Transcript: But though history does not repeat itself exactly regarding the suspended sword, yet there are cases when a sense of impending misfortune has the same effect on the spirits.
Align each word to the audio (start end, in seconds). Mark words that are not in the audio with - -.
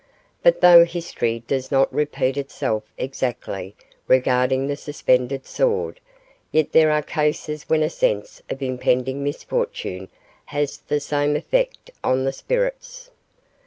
But 0.41 0.61
though 0.61 0.83
history 0.83 1.43
does 1.45 1.69
not 1.71 1.93
repeat 1.93 2.35
itself 2.35 2.81
exactly 2.97 3.75
regarding 4.07 4.65
the 4.65 4.75
suspended 4.75 5.45
sword, 5.45 5.99
yet 6.51 6.71
there 6.71 6.89
are 6.89 7.03
cases 7.03 7.69
when 7.69 7.83
a 7.83 7.89
sense 7.91 8.41
of 8.49 8.63
impending 8.63 9.23
misfortune 9.23 10.09
has 10.45 10.77
the 10.79 10.99
same 10.99 11.35
effect 11.35 11.91
on 12.03 12.23
the 12.23 12.33
spirits. 12.33 13.11